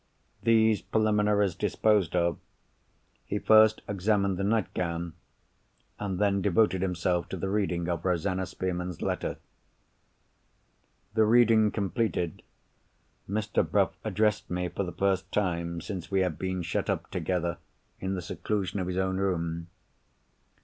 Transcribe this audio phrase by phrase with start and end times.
[0.41, 2.39] These preliminaries disposed of,
[3.23, 5.13] he first examined the nightgown,
[5.99, 9.37] and then devoted himself to the reading of Rosanna Spearman's letter.
[11.13, 12.41] The reading completed,
[13.29, 13.61] Mr.
[13.63, 17.59] Bruff addressed me for the first time since we had been shut up together
[17.99, 19.67] in the seclusion of his own room.